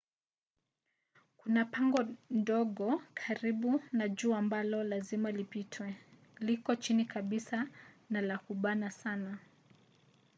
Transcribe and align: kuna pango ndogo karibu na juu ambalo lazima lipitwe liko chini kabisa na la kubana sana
kuna 1.37 1.65
pango 1.65 2.05
ndogo 2.29 3.01
karibu 3.13 3.81
na 3.91 4.09
juu 4.09 4.33
ambalo 4.35 4.83
lazima 4.83 5.31
lipitwe 5.31 5.95
liko 6.39 6.75
chini 6.75 7.05
kabisa 7.05 7.67
na 8.09 8.21
la 8.21 8.37
kubana 8.37 8.91
sana 8.91 9.37